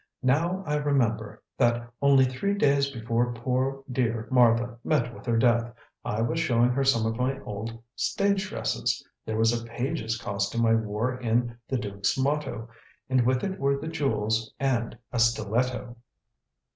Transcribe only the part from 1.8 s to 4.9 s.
only three days before poor, dear Martha